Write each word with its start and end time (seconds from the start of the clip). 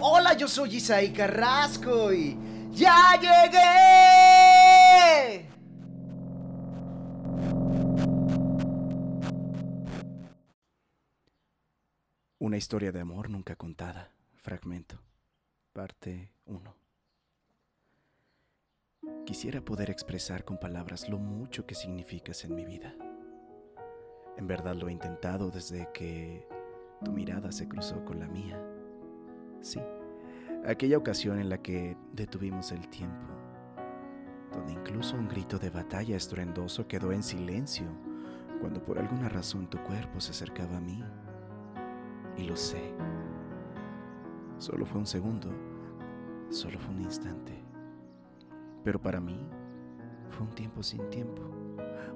Hola, 0.00 0.34
yo 0.36 0.48
soy 0.48 0.76
Isaí 0.76 1.12
Carrasco 1.12 2.12
y 2.12 2.36
ya 2.70 3.18
llegué. 3.20 3.62
Una 12.38 12.56
historia 12.56 12.90
de 12.90 13.00
amor 13.00 13.30
nunca 13.30 13.54
contada. 13.54 14.10
Fragmento. 14.34 15.00
Parte 15.72 16.32
1. 16.46 16.76
Quisiera 19.24 19.60
poder 19.60 19.90
expresar 19.90 20.44
con 20.44 20.58
palabras 20.58 21.08
lo 21.08 21.18
mucho 21.18 21.64
que 21.66 21.76
significas 21.76 22.44
en 22.44 22.56
mi 22.56 22.64
vida. 22.64 22.96
En 24.36 24.46
verdad 24.46 24.74
lo 24.74 24.88
he 24.88 24.92
intentado 24.92 25.50
desde 25.50 25.88
que 25.92 26.46
tu 27.04 27.12
mirada 27.12 27.52
se 27.52 27.68
cruzó 27.68 28.04
con 28.04 28.20
la 28.20 28.28
mía. 28.28 28.60
Sí, 29.60 29.80
aquella 30.66 30.98
ocasión 30.98 31.38
en 31.38 31.48
la 31.48 31.58
que 31.58 31.96
detuvimos 32.12 32.72
el 32.72 32.88
tiempo, 32.88 33.26
donde 34.52 34.72
incluso 34.72 35.16
un 35.16 35.28
grito 35.28 35.58
de 35.58 35.70
batalla 35.70 36.16
estruendoso 36.16 36.86
quedó 36.86 37.12
en 37.12 37.22
silencio 37.22 37.86
cuando 38.60 38.80
por 38.80 38.98
alguna 38.98 39.28
razón 39.28 39.68
tu 39.68 39.78
cuerpo 39.82 40.20
se 40.20 40.30
acercaba 40.30 40.76
a 40.76 40.80
mí. 40.80 41.02
Y 42.36 42.44
lo 42.44 42.56
sé. 42.56 42.94
Solo 44.58 44.86
fue 44.86 45.00
un 45.00 45.06
segundo, 45.06 45.48
solo 46.48 46.78
fue 46.78 46.94
un 46.94 47.02
instante. 47.02 47.60
Pero 48.84 49.00
para 49.00 49.20
mí 49.20 49.36
fue 50.30 50.46
un 50.46 50.54
tiempo 50.54 50.82
sin 50.82 51.10
tiempo, 51.10 51.42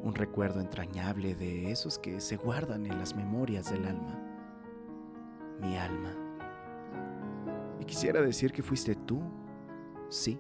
un 0.06 0.14
recuerdo 0.14 0.60
entrañable 0.60 1.34
de 1.34 1.72
esos 1.72 1.98
que 1.98 2.20
se 2.20 2.36
guardan 2.36 2.86
en 2.86 2.96
las 2.96 3.16
memorias 3.16 3.72
del 3.72 3.86
alma. 3.86 4.22
Mi 5.60 5.76
alma. 5.76 6.14
Y 7.80 7.84
quisiera 7.84 8.22
decir 8.22 8.52
que 8.52 8.62
fuiste 8.62 8.94
tú, 8.94 9.20
sí, 10.08 10.38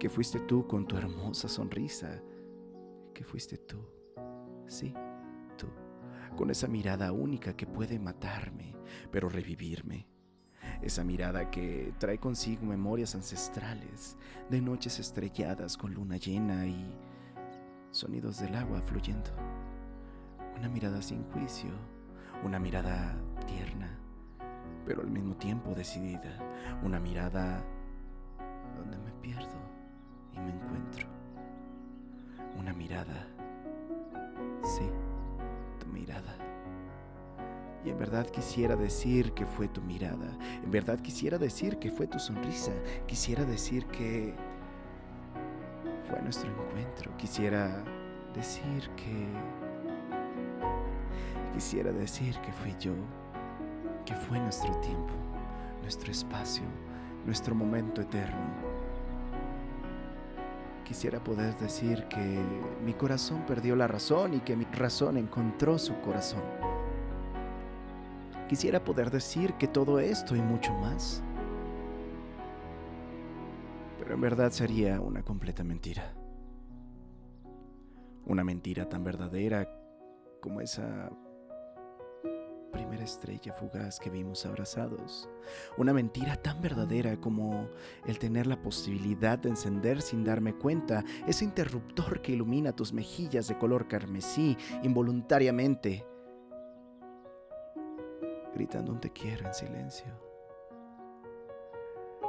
que 0.00 0.08
fuiste 0.08 0.40
tú 0.40 0.66
con 0.66 0.84
tu 0.86 0.96
hermosa 0.96 1.48
sonrisa, 1.48 2.20
que 3.14 3.22
fuiste 3.22 3.56
tú, 3.56 3.78
sí, 4.66 4.92
tú, 5.56 5.68
con 6.36 6.50
esa 6.50 6.66
mirada 6.66 7.12
única 7.12 7.56
que 7.56 7.66
puede 7.66 8.00
matarme, 8.00 8.76
pero 9.12 9.28
revivirme 9.28 10.08
esa 10.82 11.04
mirada 11.04 11.50
que 11.50 11.92
trae 11.98 12.18
consigo 12.18 12.66
memorias 12.66 13.14
ancestrales 13.14 14.16
de 14.50 14.60
noches 14.60 14.98
estrelladas 14.98 15.76
con 15.76 15.94
luna 15.94 16.16
llena 16.16 16.66
y 16.66 16.92
sonidos 17.94 18.40
del 18.40 18.56
agua 18.56 18.82
fluyendo. 18.82 19.30
Una 20.58 20.68
mirada 20.68 21.00
sin 21.00 21.22
juicio, 21.30 21.70
una 22.42 22.58
mirada 22.58 23.14
tierna, 23.46 23.88
pero 24.84 25.02
al 25.02 25.10
mismo 25.10 25.36
tiempo 25.36 25.74
decidida, 25.74 26.38
una 26.82 26.98
mirada 26.98 27.64
donde 28.76 28.98
me 28.98 29.12
pierdo 29.22 29.56
y 30.32 30.40
me 30.40 30.50
encuentro. 30.50 31.06
Una 32.58 32.72
mirada, 32.72 33.28
sí, 34.64 34.90
tu 35.78 35.86
mirada. 35.86 36.36
Y 37.84 37.90
en 37.90 37.98
verdad 37.98 38.26
quisiera 38.26 38.74
decir 38.74 39.32
que 39.34 39.46
fue 39.46 39.68
tu 39.68 39.80
mirada. 39.82 40.36
En 40.64 40.70
verdad 40.70 40.98
quisiera 40.98 41.38
decir 41.38 41.78
que 41.78 41.92
fue 41.92 42.08
tu 42.08 42.18
sonrisa. 42.18 42.72
Quisiera 43.06 43.44
decir 43.44 43.86
que 43.86 44.34
nuestro 46.22 46.50
encuentro. 46.50 47.16
Quisiera 47.16 47.82
decir 48.34 48.90
que... 48.96 49.26
Quisiera 51.52 51.92
decir 51.92 52.38
que 52.40 52.52
fui 52.52 52.74
yo. 52.78 52.92
Que 54.04 54.14
fue 54.14 54.38
nuestro 54.38 54.74
tiempo, 54.80 55.14
nuestro 55.80 56.10
espacio, 56.10 56.64
nuestro 57.24 57.54
momento 57.54 58.02
eterno. 58.02 58.74
Quisiera 60.84 61.24
poder 61.24 61.56
decir 61.56 62.04
que 62.08 62.38
mi 62.84 62.92
corazón 62.92 63.44
perdió 63.46 63.74
la 63.74 63.88
razón 63.88 64.34
y 64.34 64.40
que 64.40 64.54
mi 64.54 64.66
razón 64.66 65.16
encontró 65.16 65.78
su 65.78 65.98
corazón. 66.02 66.42
Quisiera 68.48 68.84
poder 68.84 69.10
decir 69.10 69.54
que 69.54 69.66
todo 69.66 69.98
esto 69.98 70.36
y 70.36 70.42
mucho 70.42 70.74
más. 70.74 71.22
Pero 74.04 74.16
en 74.16 74.20
verdad 74.20 74.52
sería 74.52 75.00
una 75.00 75.22
completa 75.22 75.64
mentira. 75.64 76.14
Una 78.26 78.44
mentira 78.44 78.86
tan 78.86 79.02
verdadera 79.02 79.66
como 80.42 80.60
esa 80.60 81.10
primera 82.70 83.02
estrella 83.02 83.54
fugaz 83.54 83.98
que 83.98 84.10
vimos 84.10 84.44
abrazados. 84.44 85.26
Una 85.78 85.94
mentira 85.94 86.36
tan 86.36 86.60
verdadera 86.60 87.18
como 87.18 87.70
el 88.06 88.18
tener 88.18 88.46
la 88.46 88.60
posibilidad 88.60 89.38
de 89.38 89.48
encender 89.48 90.02
sin 90.02 90.22
darme 90.22 90.54
cuenta 90.54 91.02
ese 91.26 91.46
interruptor 91.46 92.20
que 92.20 92.32
ilumina 92.32 92.76
tus 92.76 92.92
mejillas 92.92 93.48
de 93.48 93.56
color 93.56 93.88
carmesí 93.88 94.56
involuntariamente 94.82 96.04
gritando 98.54 98.92
un 98.92 99.00
te 99.00 99.10
quiero 99.10 99.46
en 99.46 99.54
silencio. 99.54 100.33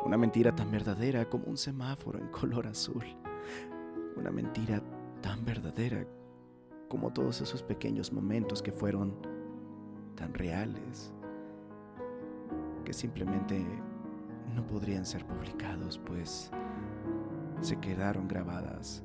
Una 0.06 0.18
mentira 0.18 0.56
tan 0.56 0.70
verdadera 0.70 1.28
como 1.28 1.46
un 1.46 1.58
semáforo 1.58 2.20
en 2.20 2.28
color 2.28 2.68
azul. 2.68 3.04
Una 4.16 4.30
mentira 4.30 4.80
tan 5.20 5.44
verdadera 5.44 6.06
como 6.88 7.12
todos 7.12 7.42
esos 7.42 7.64
pequeños 7.64 8.14
momentos 8.14 8.62
que 8.62 8.72
fueron 8.72 9.16
tan 10.16 10.32
reales 10.36 11.12
que 12.86 12.94
simplemente 12.94 13.66
no 14.54 14.66
podrían 14.68 15.08
ser 15.08 15.26
publicados, 15.26 15.98
pues 15.98 16.52
se 17.62 17.78
quedaron 17.78 18.28
grabadas 18.28 19.04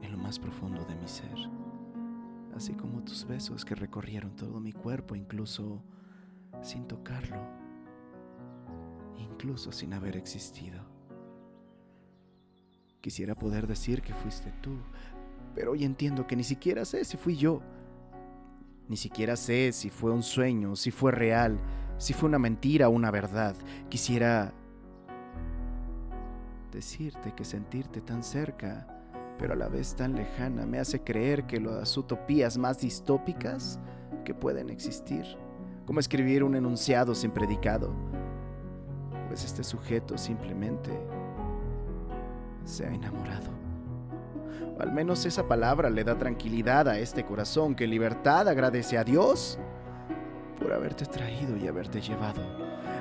en 0.00 0.10
lo 0.10 0.16
más 0.16 0.38
profundo 0.38 0.86
de 0.86 0.96
mi 0.96 1.06
ser, 1.06 1.36
así 2.56 2.72
como 2.72 3.04
tus 3.04 3.26
besos 3.26 3.62
que 3.66 3.74
recorrieron 3.74 4.34
todo 4.36 4.58
mi 4.58 4.72
cuerpo, 4.72 5.14
incluso 5.14 5.82
sin 6.62 6.88
tocarlo, 6.88 7.36
incluso 9.18 9.72
sin 9.72 9.92
haber 9.92 10.16
existido. 10.16 10.80
Quisiera 13.00 13.34
poder 13.34 13.66
decir 13.66 14.02
que 14.02 14.14
fuiste 14.14 14.52
tú, 14.60 14.76
pero 15.54 15.72
hoy 15.72 15.84
entiendo 15.84 16.26
que 16.26 16.36
ni 16.36 16.44
siquiera 16.44 16.84
sé 16.84 17.04
si 17.04 17.16
fui 17.16 17.36
yo. 17.36 17.60
Ni 18.88 18.96
siquiera 18.96 19.36
sé 19.36 19.72
si 19.72 19.90
fue 19.90 20.12
un 20.12 20.22
sueño, 20.22 20.74
si 20.76 20.90
fue 20.90 21.12
real, 21.12 21.58
si 21.98 22.12
fue 22.12 22.28
una 22.28 22.38
mentira 22.38 22.88
o 22.88 22.92
una 22.92 23.10
verdad. 23.10 23.54
Quisiera 23.88 24.52
decirte 26.72 27.34
que 27.34 27.44
sentirte 27.44 28.00
tan 28.00 28.22
cerca, 28.22 28.86
pero 29.38 29.52
a 29.52 29.56
la 29.56 29.68
vez 29.68 29.94
tan 29.94 30.14
lejana, 30.14 30.66
me 30.66 30.78
hace 30.78 31.02
creer 31.02 31.46
que 31.46 31.60
las 31.60 31.96
utopías 31.96 32.58
más 32.58 32.80
distópicas 32.80 33.78
que 34.24 34.34
pueden 34.34 34.70
existir 34.70 35.24
como 35.88 36.00
escribir 36.00 36.44
un 36.44 36.54
enunciado 36.54 37.14
sin 37.14 37.30
predicado, 37.30 37.94
pues 39.38 39.52
este 39.52 39.62
sujeto 39.62 40.18
simplemente 40.18 40.90
se 42.64 42.84
ha 42.84 42.92
enamorado. 42.92 43.46
O 44.76 44.82
al 44.82 44.90
menos 44.90 45.24
esa 45.26 45.46
palabra 45.46 45.90
le 45.90 46.02
da 46.02 46.18
tranquilidad 46.18 46.88
a 46.88 46.98
este 46.98 47.24
corazón 47.24 47.76
que 47.76 47.84
en 47.84 47.90
libertad 47.90 48.48
agradece 48.48 48.98
a 48.98 49.04
Dios 49.04 49.56
por 50.58 50.72
haberte 50.72 51.06
traído 51.06 51.56
y 51.56 51.68
haberte 51.68 52.00
llevado. 52.00 52.42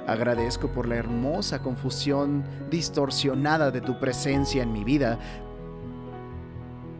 Agradezco 0.06 0.68
por 0.68 0.88
la 0.88 0.98
hermosa 0.98 1.64
confusión 1.64 2.44
distorsionada 2.70 3.72
de 3.72 3.82
tu 3.82 4.00
presencia 4.00 4.62
en 4.62 4.72
mi 4.72 4.84
vida, 4.84 5.18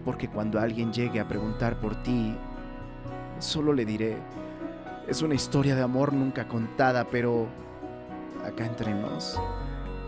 porque 0.04 0.30
cuando 0.30 0.60
alguien 0.60 0.92
llegue 0.92 1.20
a 1.20 1.28
preguntar 1.28 1.80
por 1.80 2.02
ti, 2.02 2.36
solo 3.38 3.72
le 3.72 3.86
diré, 3.86 4.18
es 5.08 5.22
una 5.22 5.36
historia 5.36 5.76
de 5.76 5.84
amor 5.84 6.12
nunca 6.12 6.48
contada, 6.48 7.06
pero 7.06 7.67
acá 8.46 8.66
entre 8.66 8.94
nos, 8.94 9.40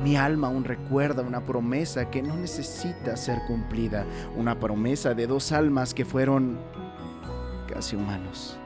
mi 0.04 0.16
alma 0.16 0.48
aún 0.48 0.63
recuerda 0.63 1.21
una 1.21 1.45
promesa 1.45 2.10
que 2.10 2.21
no 2.21 2.36
necesita 2.36 3.18
ser 3.18 3.39
cumplida, 3.48 4.06
una 4.38 4.57
promesa 4.57 5.13
de 5.13 5.27
dos 5.27 5.51
almas 5.51 5.94
que 5.94 6.06
fueron 6.06 6.57
casi 7.68 7.95
humanos. 7.95 8.57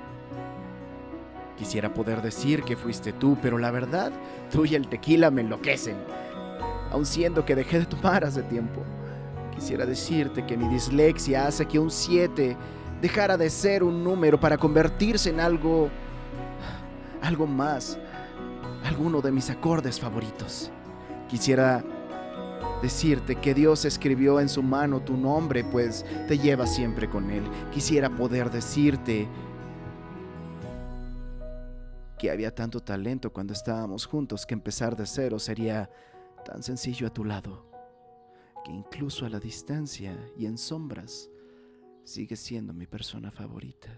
Quisiera 1.58 1.94
poder 1.94 2.22
decir 2.22 2.64
que 2.64 2.76
fuiste 2.76 3.14
tú, 3.14 3.38
pero 3.42 3.58
la 3.58 3.72
verdad, 3.72 4.12
tú 4.52 4.66
y 4.66 4.76
el 4.76 4.88
tequila 4.88 5.32
me 5.32 5.42
enloquecen, 5.42 5.98
aun 6.92 7.06
siendo 7.06 7.46
que 7.46 7.56
dejé 7.56 7.80
de 7.80 7.86
tomar 7.86 8.24
hace 8.26 8.44
tiempo. 8.44 8.82
Quisiera 9.56 9.86
decirte 9.86 10.46
que 10.46 10.58
mi 10.58 10.68
dislexia 10.68 11.48
hace 11.48 11.66
que 11.66 11.80
un 11.80 11.90
7 11.90 12.58
dejara 13.02 13.38
de 13.38 13.50
ser 13.50 13.84
un 13.84 14.04
número 14.04 14.40
para 14.40 14.58
convertirse 14.58 15.30
en 15.30 15.40
algo 15.40 15.90
algo 17.24 17.48
más, 17.48 17.98
alguno 18.94 19.22
de 19.22 19.32
mis 19.32 19.50
acordes 19.50 20.00
favoritos. 20.00 20.70
Quisiera 21.28 21.84
decirte 22.84 23.36
que 23.38 23.56
Dios 23.56 23.86
escribió 23.86 24.40
en 24.40 24.48
su 24.48 24.62
mano 24.62 25.02
tu 25.02 25.18
nombre, 25.18 25.64
pues 25.64 26.06
te 26.28 26.38
lleva 26.38 26.68
siempre 26.68 27.10
con 27.10 27.32
Él. 27.32 27.44
Quisiera 27.72 28.16
poder 28.16 28.52
decirte 28.52 29.28
que 32.20 32.30
había 32.30 32.54
tanto 32.54 32.82
talento 32.82 33.34
cuando 33.34 33.54
estábamos 33.54 34.06
juntos 34.06 34.46
que 34.46 34.54
empezar 34.54 34.96
de 34.96 35.08
cero 35.08 35.40
sería 35.40 35.90
tan 36.46 36.62
sencillo 36.62 37.08
a 37.08 37.14
tu 37.14 37.26
lado, 37.26 37.66
que 38.64 38.72
incluso 38.72 39.26
a 39.26 39.30
la 39.30 39.40
distancia 39.40 40.16
y 40.38 40.46
en 40.46 40.60
sombras 40.60 41.32
sigue 42.04 42.36
siendo 42.36 42.74
mi 42.74 42.86
persona 42.86 43.32
favorita. 43.32 43.90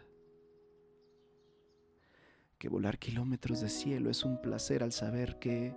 Que 2.57 2.69
volar 2.69 2.97
kilómetros 2.97 3.61
de 3.61 3.69
cielo 3.69 4.09
es 4.09 4.23
un 4.23 4.41
placer 4.41 4.83
al 4.83 4.91
saber 4.91 5.39
que 5.39 5.75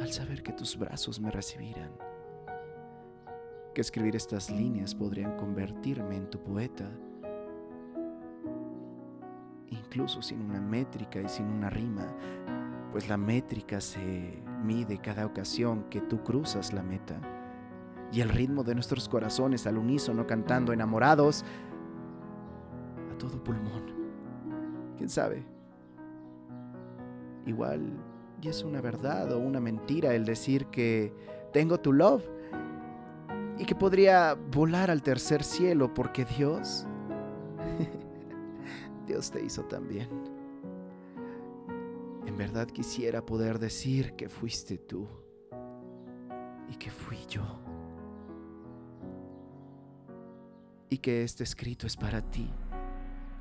al 0.00 0.12
saber 0.12 0.42
que 0.42 0.52
tus 0.52 0.76
brazos 0.78 1.20
me 1.20 1.30
recibirán. 1.30 1.92
Que 3.74 3.80
escribir 3.80 4.14
estas 4.14 4.50
líneas 4.50 4.94
podrían 4.94 5.36
convertirme 5.36 6.16
en 6.16 6.28
tu 6.28 6.42
poeta 6.42 6.90
incluso 9.70 10.22
sin 10.22 10.42
una 10.42 10.60
métrica 10.60 11.20
y 11.20 11.28
sin 11.28 11.46
una 11.46 11.70
rima, 11.70 12.06
pues 12.92 13.08
la 13.08 13.16
métrica 13.16 13.80
se 13.80 14.42
mide 14.62 14.98
cada 14.98 15.26
ocasión 15.26 15.84
que 15.90 16.00
tú 16.00 16.22
cruzas 16.22 16.72
la 16.72 16.82
meta. 16.82 17.20
Y 18.12 18.20
el 18.20 18.28
ritmo 18.28 18.62
de 18.62 18.74
nuestros 18.74 19.08
corazones 19.08 19.66
al 19.66 19.78
unísono 19.78 20.26
cantando 20.26 20.72
enamorados 20.72 21.44
a 23.12 23.18
todo 23.18 23.42
pulmón. 23.42 24.05
¿Quién 24.96 25.08
sabe? 25.08 25.44
Igual 27.46 27.92
y 28.42 28.48
es 28.48 28.62
una 28.62 28.80
verdad 28.80 29.32
o 29.32 29.38
una 29.38 29.60
mentira 29.60 30.14
el 30.14 30.24
decir 30.24 30.66
que 30.66 31.12
tengo 31.52 31.78
tu 31.78 31.92
love 31.92 32.24
y 33.58 33.64
que 33.64 33.74
podría 33.74 34.34
volar 34.34 34.90
al 34.90 35.02
tercer 35.02 35.42
cielo 35.42 35.92
porque 35.94 36.24
Dios 36.24 36.86
Dios 39.06 39.30
te 39.30 39.42
hizo 39.42 39.64
también. 39.64 40.08
En 42.26 42.36
verdad 42.36 42.66
quisiera 42.66 43.24
poder 43.24 43.58
decir 43.58 44.14
que 44.14 44.28
fuiste 44.28 44.78
tú 44.78 45.06
y 46.68 46.76
que 46.76 46.90
fui 46.90 47.18
yo. 47.28 47.44
Y 50.88 50.98
que 50.98 51.22
este 51.22 51.44
escrito 51.44 51.86
es 51.86 51.96
para 51.96 52.20
ti, 52.20 52.48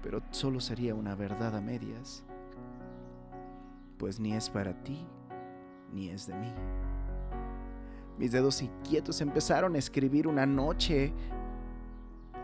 pero 0.05 0.21
solo 0.29 0.59
sería 0.59 0.93
una 0.93 1.15
verdad 1.15 1.55
a 1.55 1.61
medias, 1.61 2.23
pues 3.97 4.19
ni 4.19 4.33
es 4.33 4.51
para 4.51 4.83
ti 4.83 5.03
ni 5.91 6.09
es 6.09 6.27
de 6.27 6.35
mí. 6.35 6.53
Mis 8.19 8.31
dedos 8.31 8.61
inquietos 8.61 9.19
empezaron 9.21 9.73
a 9.73 9.79
escribir 9.79 10.27
una 10.27 10.45
noche 10.45 11.11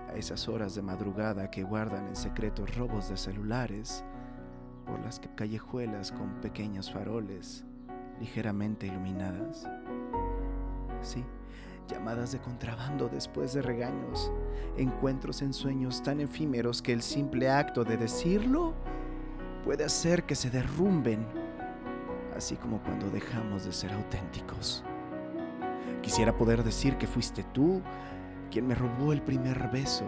a 0.09 0.15
esas 0.15 0.47
horas 0.49 0.73
de 0.73 0.81
madrugada 0.81 1.51
que 1.51 1.61
guardan 1.61 2.07
en 2.07 2.15
secreto 2.15 2.65
robos 2.65 3.09
de 3.09 3.17
celulares 3.17 4.03
por 4.87 4.99
las 4.99 5.21
callejuelas 5.35 6.11
con 6.11 6.41
pequeños 6.41 6.91
faroles 6.91 7.63
ligeramente 8.19 8.87
iluminadas. 8.87 9.69
Sí, 11.01 11.23
llamadas 11.87 12.31
de 12.31 12.39
contrabando 12.39 13.09
después 13.09 13.53
de 13.53 13.61
regaños, 13.61 14.31
encuentros 14.77 15.41
en 15.41 15.53
sueños 15.53 16.01
tan 16.01 16.21
efímeros 16.21 16.81
que 16.81 16.93
el 16.93 17.01
simple 17.01 17.49
acto 17.49 17.83
de 17.83 17.97
decirlo 17.97 18.73
puede 19.63 19.83
hacer 19.83 20.23
que 20.23 20.35
se 20.35 20.49
derrumben, 20.49 21.25
así 22.35 22.55
como 22.55 22.81
cuando 22.81 23.09
dejamos 23.09 23.65
de 23.65 23.73
ser 23.73 23.91
auténticos. 23.93 24.83
Quisiera 26.01 26.35
poder 26.35 26.63
decir 26.63 26.97
que 26.97 27.07
fuiste 27.07 27.43
tú 27.53 27.81
quien 28.49 28.67
me 28.67 28.75
robó 28.75 29.13
el 29.13 29.21
primer 29.21 29.69
beso, 29.69 30.05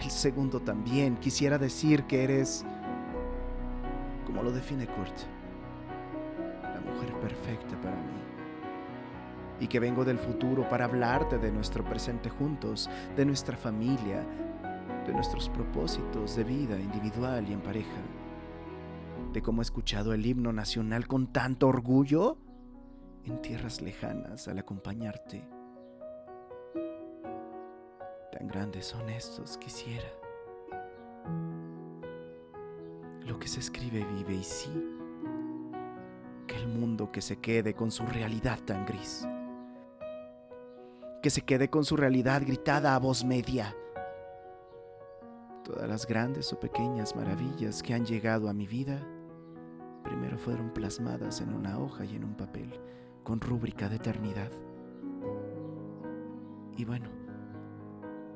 el 0.00 0.10
segundo 0.10 0.60
también. 0.60 1.16
Quisiera 1.16 1.58
decir 1.58 2.04
que 2.04 2.24
eres, 2.24 2.64
como 4.26 4.42
lo 4.42 4.52
define 4.52 4.86
Kurt, 4.86 5.16
la 6.62 6.80
mujer 6.80 7.12
perfecta 7.20 7.76
para 7.80 7.96
mí. 7.96 8.31
Y 9.62 9.68
que 9.68 9.78
vengo 9.78 10.04
del 10.04 10.18
futuro 10.18 10.68
para 10.68 10.86
hablarte 10.86 11.38
de 11.38 11.52
nuestro 11.52 11.84
presente 11.84 12.28
juntos, 12.28 12.90
de 13.14 13.24
nuestra 13.24 13.56
familia, 13.56 14.26
de 15.06 15.12
nuestros 15.12 15.48
propósitos 15.48 16.34
de 16.34 16.42
vida 16.42 16.80
individual 16.80 17.48
y 17.48 17.52
en 17.52 17.60
pareja, 17.60 18.02
de 19.32 19.40
cómo 19.40 19.62
he 19.62 19.64
escuchado 19.64 20.14
el 20.14 20.26
himno 20.26 20.52
nacional 20.52 21.06
con 21.06 21.28
tanto 21.28 21.68
orgullo 21.68 22.38
en 23.24 23.40
tierras 23.40 23.80
lejanas 23.80 24.48
al 24.48 24.58
acompañarte. 24.58 25.48
Tan 28.32 28.48
grandes 28.48 28.86
son 28.86 29.08
estos, 29.10 29.58
quisiera. 29.58 30.08
Lo 33.24 33.38
que 33.38 33.46
se 33.46 33.60
escribe 33.60 34.04
vive 34.16 34.34
y 34.34 34.42
sí, 34.42 34.72
que 36.48 36.56
el 36.56 36.66
mundo 36.66 37.12
que 37.12 37.20
se 37.20 37.36
quede 37.36 37.74
con 37.74 37.92
su 37.92 38.04
realidad 38.06 38.58
tan 38.64 38.84
gris, 38.84 39.28
que 41.22 41.30
se 41.30 41.42
quede 41.42 41.70
con 41.70 41.84
su 41.84 41.96
realidad 41.96 42.42
gritada 42.44 42.94
a 42.94 42.98
voz 42.98 43.24
media. 43.24 43.76
Todas 45.64 45.88
las 45.88 46.06
grandes 46.06 46.52
o 46.52 46.58
pequeñas 46.58 47.14
maravillas 47.14 47.82
que 47.82 47.94
han 47.94 48.04
llegado 48.04 48.48
a 48.48 48.52
mi 48.52 48.66
vida, 48.66 49.06
primero 50.02 50.36
fueron 50.36 50.70
plasmadas 50.74 51.40
en 51.40 51.54
una 51.54 51.78
hoja 51.78 52.04
y 52.04 52.16
en 52.16 52.24
un 52.24 52.34
papel, 52.34 52.74
con 53.22 53.40
rúbrica 53.40 53.88
de 53.88 53.96
eternidad. 53.96 54.50
Y 56.76 56.84
bueno, 56.84 57.08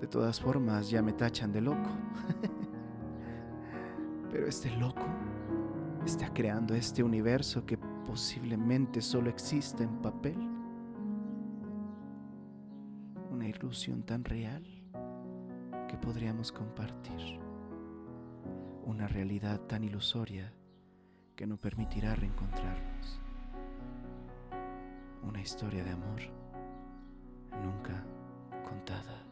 de 0.00 0.06
todas 0.06 0.40
formas, 0.40 0.88
ya 0.88 1.02
me 1.02 1.12
tachan 1.12 1.52
de 1.52 1.62
loco. 1.62 1.90
Pero 4.30 4.46
este 4.46 4.70
loco 4.76 5.06
está 6.04 6.32
creando 6.32 6.74
este 6.74 7.02
universo 7.02 7.66
que 7.66 7.78
posiblemente 8.06 9.00
solo 9.00 9.28
existe 9.28 9.82
en 9.82 9.96
papel. 10.02 10.45
Ilusión 13.66 14.04
tan 14.04 14.22
real 14.22 14.62
que 15.88 15.96
podríamos 15.96 16.52
compartir. 16.52 17.40
Una 18.84 19.08
realidad 19.08 19.60
tan 19.62 19.82
ilusoria 19.82 20.52
que 21.34 21.48
no 21.48 21.56
permitirá 21.56 22.14
reencontrarnos. 22.14 23.20
Una 25.24 25.40
historia 25.40 25.82
de 25.82 25.90
amor 25.90 26.20
nunca 27.60 28.04
contada. 28.62 29.25